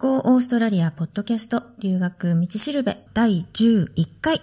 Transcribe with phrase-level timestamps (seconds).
[0.00, 3.88] Go オーストラリアポッドキャスト留学道しるべ第11
[4.20, 4.40] 回。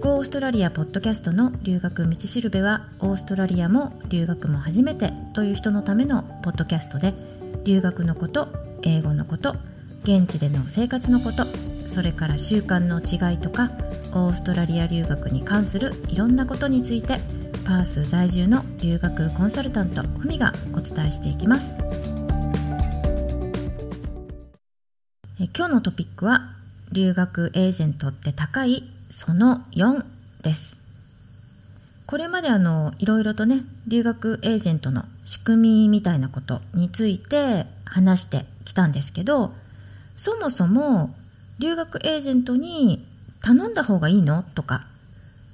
[0.00, 7.12] Go オーストラリアポッドキャストの留学道しるべはオーストラリアも留学も初めてという人のためのポッドキャストで
[7.66, 8.48] 留学のこと、
[8.84, 9.56] 英語のこと、
[10.04, 11.44] 現地での生活のこと、
[11.84, 13.70] それから習慣の違いとか
[14.14, 17.18] オーストラリア留学に関するいろんなことについて
[17.64, 21.74] パース在住の留学コンサルタントふみがお伝えしていきます。
[25.40, 26.50] え今日のトピックは
[26.92, 28.82] 留学エージェントって高い？
[29.10, 30.04] その4
[30.42, 30.76] です。
[32.06, 39.52] これまであのいろいろとね留学エージェントの仕組みみたいなことについて話してきたんですけど
[40.16, 41.14] そもそも
[41.58, 43.06] 留学エージェントに
[43.40, 44.42] 頼んだ方がいいの？
[44.42, 44.84] とか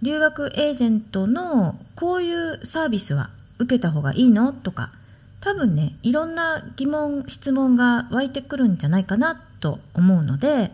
[0.02, 4.52] 留学エージェントのこういうサービスは受けた方がいいの？
[4.52, 4.90] とか
[5.40, 10.70] 多分ねいろんな疑問質問が湧いてくるんじゃないかなと思うので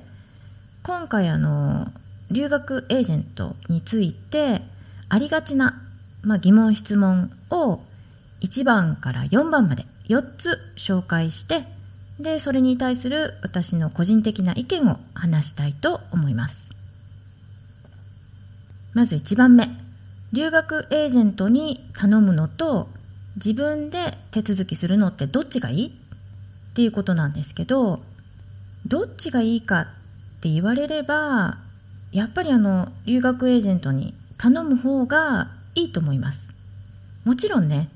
[0.83, 1.89] 今回あの
[2.31, 4.61] 留学エージェントについて
[5.09, 5.81] ありがちな、
[6.23, 7.81] まあ、疑問質問を
[8.43, 11.63] 1番から4番まで4つ紹介して
[12.21, 16.71] でそれに対する私の個人的な意見を話したいと思います。
[18.93, 19.84] まず1番目。
[20.35, 22.89] 留学エージェントに頼むのと
[23.37, 23.99] 自分で
[24.33, 25.87] 手続きするのってどっちがいい？
[25.87, 25.91] っ
[26.75, 28.01] ていうことなんですけど
[28.89, 29.87] どっちがいいかっ
[30.41, 31.59] て言われれば
[32.11, 36.49] やっぱりあの留学エージェントに頼む方がいいと思います。
[37.25, 37.89] もちろんね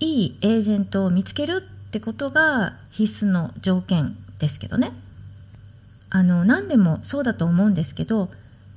[0.00, 4.90] いいエージェントを見つけるってことが必須の条件ですけどね。
[6.10, 8.30] あの何でもそうだと思うんですけど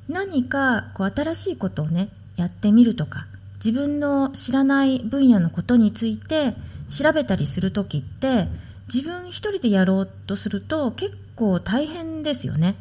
[0.08, 3.26] 何かこう新しいことをねやってみるとか
[3.64, 6.54] 自分の知らない分野のことについて
[6.88, 8.48] 調べたりする時って
[8.94, 12.76] 自分一人でやろうとすると結構大変ですよね。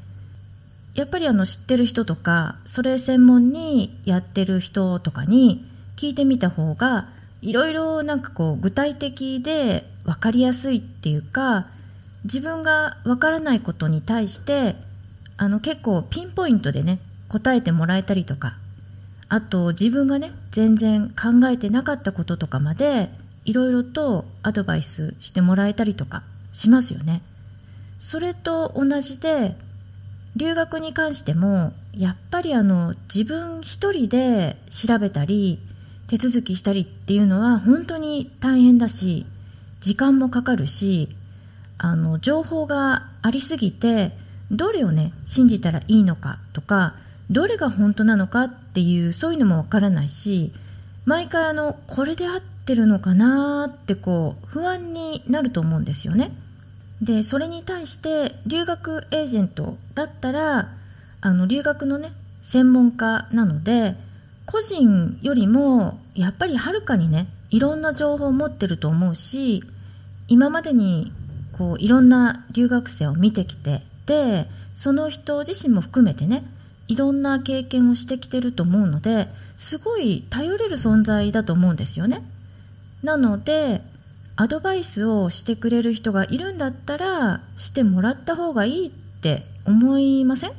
[0.94, 5.62] やっぱりあの知ってる人とかそれ専門にやってる人とかに
[5.96, 7.08] 聞いてみた方が
[7.42, 11.66] いろいろなんかこう具体的で分かりやすいっていうか
[12.24, 14.74] 自分が分からないことに対して
[15.36, 18.56] あの結構ピンポイントでね答えてもらえたりとか
[19.28, 23.10] あと自分がね全然考えてなかったこととかまで
[23.44, 26.22] いろいろとアドバイスしてもらえたりとか
[26.52, 27.22] しますよね。
[27.98, 29.54] それと同じで
[30.36, 35.58] 留学に関してもやっぱりあの自分一人で調べたり
[36.08, 39.24] 手続きしたりっていうのは本当に大変だし
[39.80, 41.08] 時間もかかるし
[41.78, 44.12] あの情報がありすぎて
[44.50, 46.94] どれをね信じたらいいのかとか
[47.30, 50.52] どれが本当なのかっていうそういうのもわからないし
[51.06, 56.30] 毎回あのこれで合ってるのかなってこう不安になると思うんですよね。
[57.00, 60.68] でそれに対して留学エージェントだったら
[61.22, 63.94] あの留学のね専門家なので
[64.44, 69.62] 個人よりもやっぱりはるかにねいろんな情報を持ってると思うし
[70.28, 71.12] 今までに
[71.56, 76.44] こういろんな留学生を見てきてでその人自身も含めてね
[76.88, 82.22] いろんな経験をしてきてると思うのですごい頼れる存在だと思うんですよね。
[83.02, 83.80] なので
[84.36, 90.52] アドバイスをしてくれる人がいるんだったらしてもらった方がいいって思いません？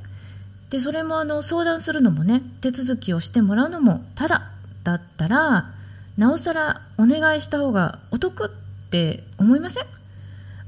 [0.70, 4.50] でそれもあの相談するのもね手続きをしてもらうのもただ
[4.84, 5.72] だったら
[6.18, 8.50] なおさらお願いした方がお得っ
[8.90, 9.84] て思いません？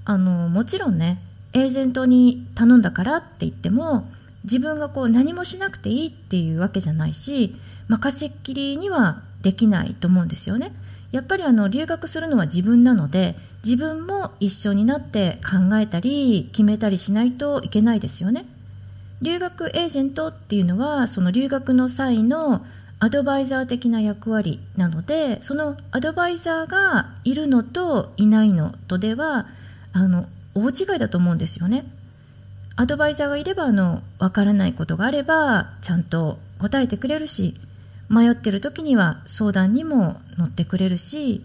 [0.05, 1.19] あのもちろんね
[1.53, 4.07] エージェントに頼んだからって言っても
[4.43, 7.55] 自分がこう何もしなくていいっていうわけじゃないし
[7.87, 10.71] 任せっきりにはできないと思うんですよね。
[11.11, 18.45] やっぱりあの留学するのは自分なので自分も一緒になって考えたり決めたりしないといけないですよね。
[19.21, 22.63] 留学エージェントっていうのはその留学の際の
[22.99, 29.47] アドバイザー的な役割なのでそのアドバイザーがいるのといないのとでは
[29.93, 31.85] あの大違いだと思うんですよね。
[32.79, 37.53] アドバイザーがいればあの分からないことがあればちゃんと答えてくれるし
[38.07, 41.43] 迷ってる時には相談にも乗ってくれるし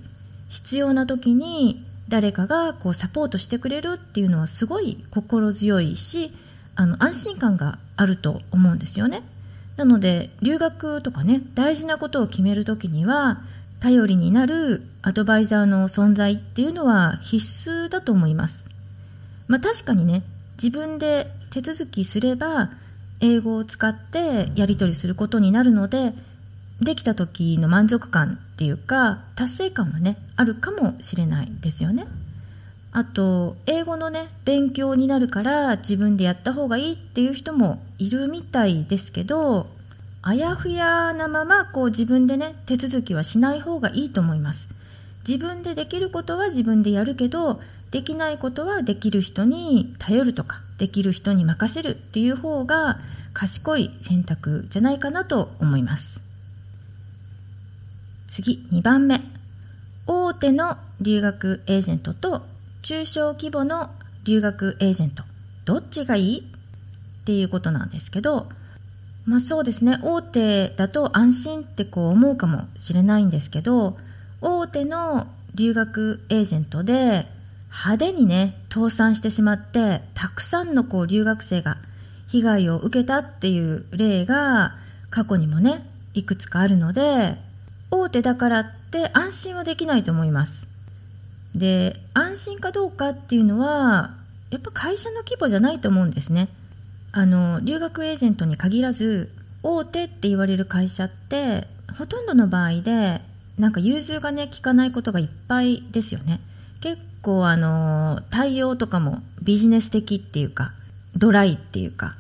[0.49, 6.31] 必要な時に誰かがこうサポートしてくれるっていうのはすごい心強いし
[6.77, 9.23] あの安心感があると思うんですよね。
[9.77, 13.41] なので留学とかね大事なことを決める時には
[13.81, 17.39] 頼りになるアドバイザーの存在っていうのは必
[17.71, 18.69] 須だと思います。
[19.49, 20.23] まあ、確かにね
[20.63, 22.71] 自分で手続きすれば
[23.21, 26.13] 英語を使ってやり取りすることになるので
[26.81, 32.07] できた時の満足感っていうか達成感はねあるかもしれないですよね。
[32.93, 39.67] あと英語のね勉強になるから自分でやった方がいいっていう人もいるみたいですけど
[40.23, 44.69] あやふやなままこう自分でね手続きはしない方がいいと思います
[45.29, 47.61] 自分でできることは自分でやるけど
[47.95, 52.99] できないことはできる人に頼るとかできる人に任せるっていう方が
[53.33, 56.21] 賢い選択じゃないかなと思います。
[58.27, 59.21] 次2番目。
[60.09, 62.43] 大手の留学エージェントと
[62.83, 63.89] 中小規模の
[64.25, 65.23] 留学エージェント。
[65.65, 68.49] どっちがいいっていうことなんですけど
[69.25, 70.01] まあそうですね。
[70.03, 73.97] 大手だと安心ってこう思うかもしれないんですけど
[74.41, 77.33] 大手の留学エージェントで
[77.75, 81.77] 派手にね倒産してしまってたくさんのこう留学生が
[82.29, 84.75] 被害を受けたっていう例が
[85.11, 85.85] 過去にもね
[86.15, 87.37] いくつかあるので
[87.91, 90.69] 大手だからって安心はできないと思います。
[91.55, 94.15] で安心かどうかっていうのは
[94.51, 96.49] やっぱ会社の規模じゃないと思うんですね。
[97.13, 99.31] あの留学エージェントに限らず
[99.63, 101.67] 大手って言われる会社って
[101.97, 103.21] ほとんどの場合で
[103.59, 106.41] なんか融通がね効かないことがいっぱいですよね。
[106.81, 110.73] 結構あの対応とかもビジネス的っていうか
[111.17, 112.15] ドライっていうか。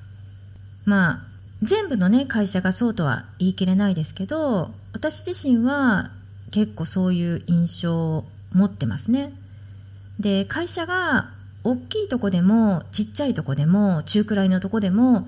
[0.85, 1.19] まあ
[1.63, 6.11] 全部のね会社がそうとは言い切れないですけど私自身は
[6.51, 9.33] 結構そういう印象を持ってますね。
[10.21, 11.31] で会社が
[11.65, 15.27] 大きいとこでもちっちゃいとこでも中くらいのとこでも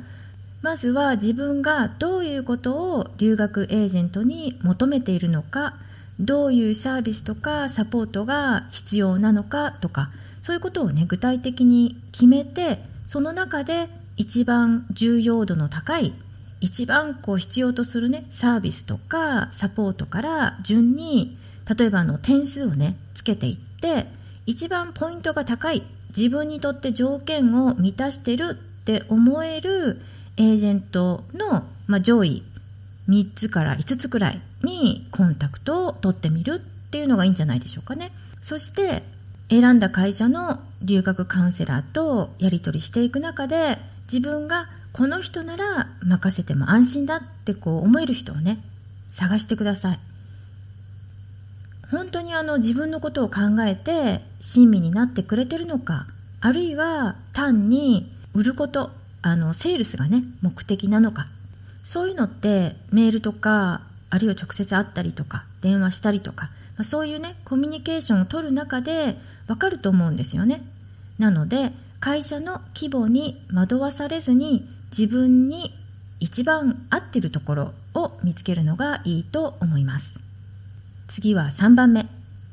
[0.62, 5.74] まずは自分がどういうことを留学エージェントに求めているのか
[6.18, 10.10] どういうサービスとかサポートが必要なのかとか
[10.42, 16.14] そういうことをね具体的に決めてその中で一番重要度の高い
[16.60, 21.36] 一番こう必要とするねサービスとかサポートから順に
[21.78, 24.06] 例えばあの点数をねつけていって
[24.46, 25.82] 一番ポイントが高い
[26.16, 30.00] 自分にとって条件を満たしてるって思える
[30.38, 32.42] エージェントの、まあ、上位
[33.08, 38.10] 3つから5つくらいにコンタクトを取ってみるっていうのがいいんじゃないでしょうかね。
[38.40, 39.02] そして
[39.48, 43.78] 選んだ会社の留学カウンセラーとやり取りしていく中で
[44.12, 48.58] 自分がこの人なら任せても安心だってこう思える人をね
[49.12, 49.98] 探してください。
[51.90, 56.06] 本当にあの自分のことを考えて親身になってくれてるのか
[56.40, 58.90] あるいは単に売ること
[59.22, 61.26] あのセールスがね目的なのか。
[61.84, 63.82] そういうのってメールとか
[64.16, 69.14] あるいは直接会ったりとか電話したりとか、まあ、そういうねコミュニケーションを取る中で
[69.46, 70.62] わかると思うんですよね。
[71.18, 71.70] なので
[72.00, 74.66] 会社の規模に惑わされずに
[74.96, 75.74] 自分に
[76.18, 80.18] 一番合ってるところを見つけるのがいいと思います。
[81.08, 82.06] 次は3番目。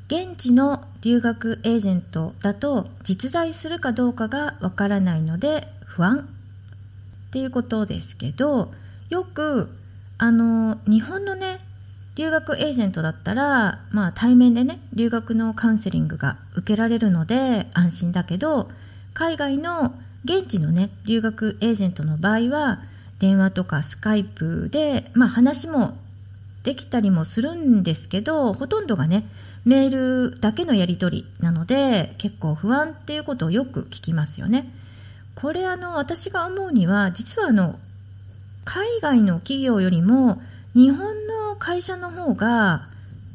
[0.08, 6.28] 現地の留学エージェントだと実在するかどうかがわからないので不安。
[7.28, 8.70] っていうことですけど
[9.08, 9.70] よく
[10.18, 11.53] あの日本のね
[12.16, 18.70] 留学エージェントだったら、まあ、対面でね留学のカウンセリングが受けられるので安心だけど
[19.14, 19.94] 海外の
[20.24, 22.80] 現地のね留学エージェントの場合は
[23.18, 25.96] 電話とかスカイプで、まあ、話も
[26.62, 29.24] できたりもするんですけどほとんどがね
[29.64, 34.66] メールだけのやり取りなので結構不安っていうことをよく聞きますよね。
[35.34, 37.78] これあの私が思うには実はあの
[38.64, 40.40] 海外の企業よりも
[40.74, 42.88] 日本の会社の方が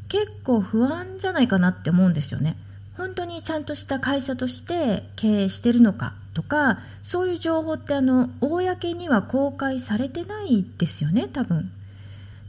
[0.08, 2.56] 結構不安じゃないかなって思うんですよね。
[2.96, 11.70] 本当にちゃんとした会社として経営してるのかとかそういう情報ってあの公には公開されてないですよね多分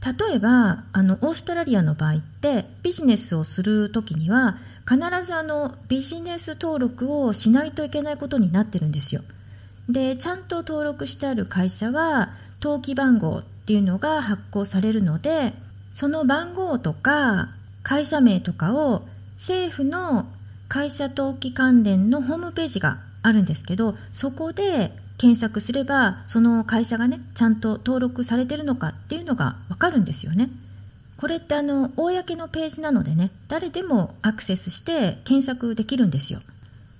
[0.04, 4.56] 例えばあのオーストラリアの場合ってビジネスをする時には
[4.86, 9.22] 必ずあのビジネス登録をしないといけないことになってるんですよ
[9.88, 12.30] でちゃんと登録してある会社は
[12.60, 15.52] 登記番号っていうのが発行されるので
[15.92, 17.48] その番号とか
[17.82, 19.02] 会社名とかを
[19.34, 20.26] 政府の
[20.68, 30.48] 会社登記関連のホームページがあるんですけどそこで検索すればその会社がねちゃんと登録されてるのかっていうのが分かるんですよね。
[31.16, 36.40] これってあの公のページなのでね誰でもアクセスして検索できるんですよ。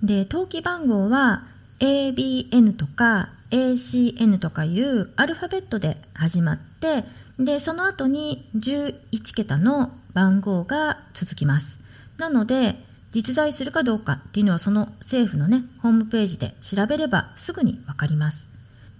[0.01, 1.43] で登記番号は
[1.79, 7.03] ABN とか ACN とかいうアルファベットで始まって
[7.37, 11.79] でその後に11桁の番号が続きます
[12.17, 12.75] なので
[13.11, 18.49] 実在するかどうかっていうのはその政府のねホームページで調べればすぐに分かります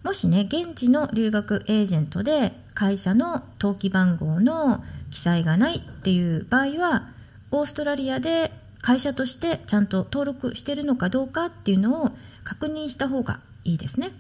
[0.04, 7.10] もしね現地の留学エージェントで会社の登記番号の記載がないっていう場合は
[7.50, 12.10] オーストラリアで会社としてちゃんと登録してるのかどうかっていうのを
[12.44, 14.12] 確認した方がいいですね。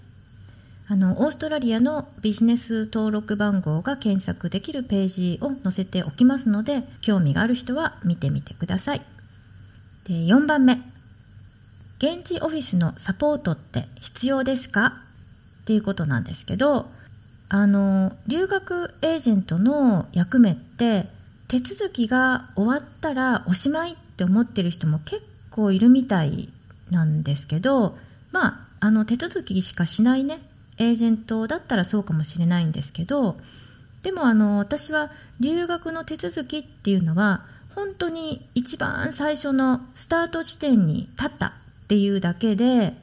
[0.89, 9.01] あのオーストラリアのビジネス登録番号が検索できるページを載せておきますので興味がある人は見てみてください。
[10.05, 10.79] で4番目。
[11.99, 15.01] 現地オフィスのサポートって必要ですか？
[15.61, 16.87] っていうことなんですけど
[17.47, 21.05] あの留学エージェントの役目って
[21.47, 26.49] 手続きが終わったらおしまいって思ってる人も結構いるみたい
[26.91, 27.95] なんですけど
[28.33, 30.39] まああの手続きしかしないね。
[30.77, 33.37] エージェントだったらそうかもしれないんですけど
[34.01, 37.41] でもあの私は留学の手続きっていうのは
[37.75, 41.51] 本当に一番最初のスタート地点に立ったっ
[41.87, 42.93] ていうだけで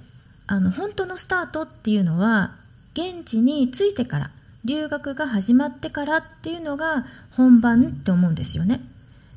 [0.46, 2.54] あの本当のスタートっていうのは
[2.92, 4.30] 現地に着いてから
[4.64, 7.04] 留学が始まってからっていうのが
[7.36, 8.80] 本番って思うんですよね。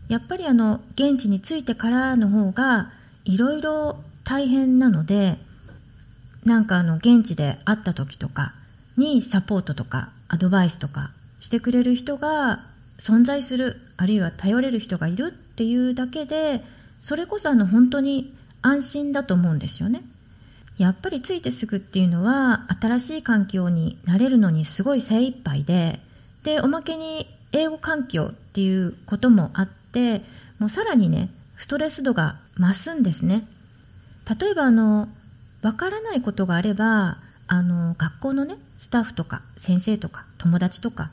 [0.09, 2.91] やっぱりあの現地に着いてからの方が
[3.23, 5.37] いろいろ大変なので
[6.45, 8.53] なんかあの現地で会った時とか
[8.97, 12.63] にサポートとかアドバイスとかしてくれる人が
[12.97, 16.61] 存在するあるいは頼れる人がいるっていうだけで
[16.99, 20.01] それこそあの本当に安心だと思うんですよね。
[20.77, 25.99] やっぱりついてすぐっていうのは新しい環境になれるのにすごい精一杯で
[26.43, 30.21] でおまけに英語環境っていうこともあって
[30.59, 33.45] もうさらにねストレス度が増すんですね
[34.39, 35.07] 例えばあの
[35.63, 37.17] わからないことがあれば
[37.47, 41.09] あの学校のねスタッフとか先生とか友達とか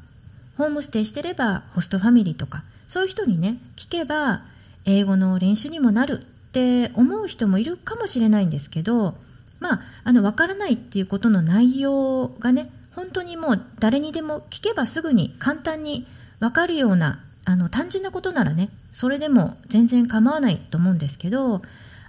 [0.58, 4.42] ホームステイしてればホストファミリーとかそういう人にね聞けば
[4.84, 9.14] 英語の練習にもなるって思う人もいるかもしれないんですけど
[9.60, 16.06] まああの分からないっていうことの内容がね本当にもう誰にでも聞けばすぐに簡単に
[16.40, 21.62] 分かるようなあの単純なことならねそれでも全然構わないと思うんですけど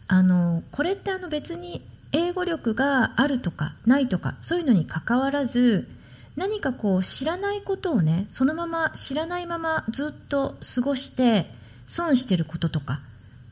[0.07, 5.87] あのこれってあの別に英語力があるとかないとかそういうのにかかわらず
[6.35, 11.45] 何かこう知らないことをねそのまま知らないままずっと過ごして
[11.85, 12.99] 損してることとか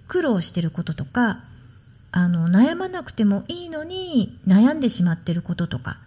[0.08, 1.40] 苦労してることとか
[2.12, 5.98] あの悩まなくてもいいのに悩んでしまってることとか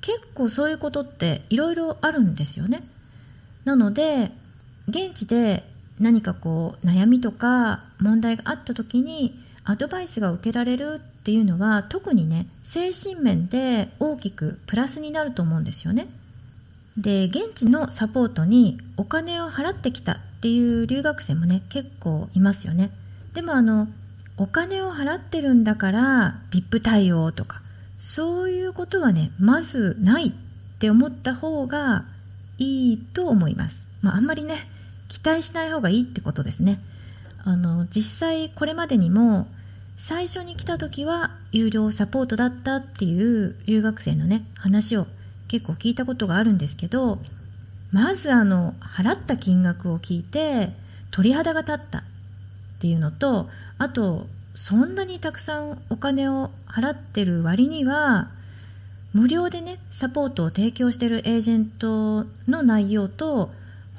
[0.00, 2.82] 結構そういうことっていろいろあるんですよね。
[3.64, 4.32] なので
[4.88, 5.62] 現地で
[6.00, 16.08] 何かこう悩みとか問題があった時にアドバイスが受けられるっっていうのは特にね精神面で大きくプラスになると思うんですよね。
[16.98, 22.90] で現地のサポートにお金を払ってきたっていう留学生もね結構いますよね。
[23.34, 23.86] でもあの
[24.36, 27.62] お金を払ってるんだから VIP 対応とか
[27.98, 30.32] そういうことはねまずないっ
[30.80, 32.04] て思った方が
[32.58, 34.56] いいと思います、まあ、あんまりね
[35.08, 36.80] 期待しない方がいいってことですね
[37.44, 39.46] あの実際これまでにも
[40.04, 45.06] 最初に来た時は有料サポートだったっていう留学生のね話を
[45.46, 47.20] 結構聞いたことがあるんですけど
[47.92, 50.70] まずあの払った金額を聞いて
[51.12, 52.02] 鳥肌が立ったっ
[52.80, 58.28] ていうのとあとそんなにたくさんお金を払ってる割には
[59.14, 63.50] 無料でねサポートを提供してるエージェントの内容と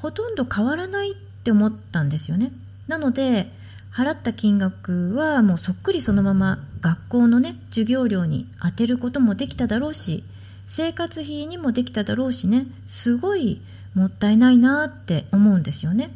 [0.02, 2.52] ほとんど変わらないって思ったんですよね。
[2.90, 3.48] なので
[3.94, 10.24] 払った金額はもうそっくりそのまま学校のね授業料に充てることもできただろうし
[10.68, 13.62] 生活費にもできただろうしねすごい
[13.94, 16.10] もったいないなって思うんですよね。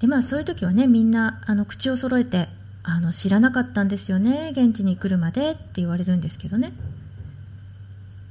[0.00, 2.48] でまあそういう時はねみんなあの口を揃えて
[2.82, 6.72] あの知らなかったんですよね現地に来るまでって言われるんですけどね。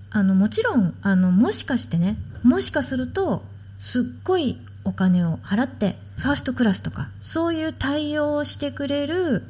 [0.09, 3.43] あのもちろんあのもしかしてねもしかすると
[3.77, 9.41] すっごいお金を払ってファーストクラスとかそういう対応をしてくれる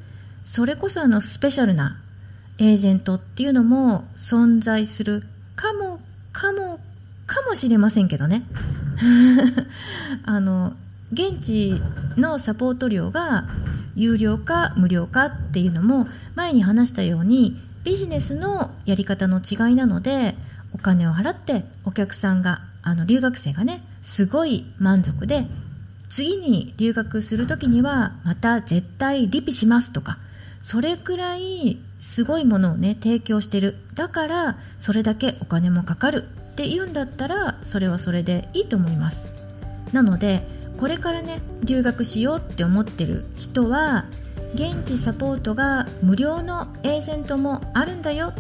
[0.46, 1.98] それこそあのスペシャルな
[2.60, 5.24] エージェントっていうのも存在する
[5.58, 6.00] かも
[6.32, 6.80] かも
[7.26, 8.44] かもしれませんけどね。
[10.24, 10.74] あの
[11.12, 11.82] 現地
[12.16, 13.46] のサポート料が
[13.96, 20.36] 有料か無料かっていうのも前に話したようにビジネスのやり方の違いなので
[20.74, 25.48] お金を払ってお客さんがあの留学生がねすごい満足で
[26.12, 30.18] 次に留学する時にはまた絶対リピしますとか
[30.60, 33.76] それくらいすごいものをね提供してる。
[33.96, 39.30] だからそれだけお金もかかるっていうんだったらそれはそれでいいと思います。
[39.94, 40.42] なので
[40.78, 44.04] これからね留学しようって思ってる人は
[44.54, 48.34] 現地サポートが無料のエージェントもあるんだよ。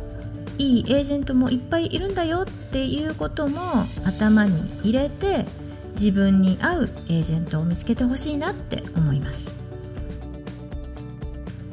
[0.57, 5.45] いいエージェントもいっぱいいるんだよっていうことも頭に入れて
[5.93, 9.51] 自分に合うエージェントを見つけてほしいなって思います。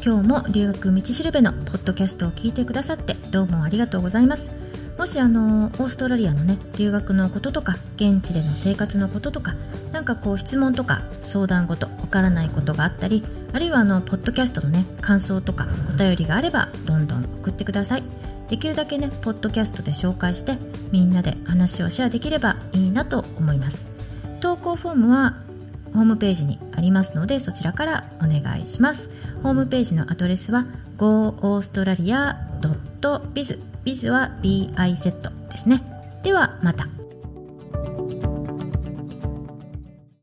[0.04, 4.50] 今日も留学道しるべのポッドキャストを聞いてくださってどうもありがとうございます。
[4.96, 9.54] もしあのオーストラリアのね留学のこととか現地での生活のこととか
[9.92, 13.22] なんかこう質問とか相談事わからないことがあったり
[13.52, 18.02] あるいはあのポッドキャストのね感想とかお便りがあればどんどん送ってください。
[18.48, 20.56] できるだけねポッドキャストで紹介して
[20.90, 23.97] みんなで話をシェアできればいいなと思います。
[24.58, 25.34] 稿フォームは
[25.94, 29.10] ホームページにありますのでそちらからお願いします。
[29.42, 30.66] ホームページのアドレスは
[30.98, 35.82] goaustralia.biz biz は biz ですね。
[36.22, 36.97] ではまた。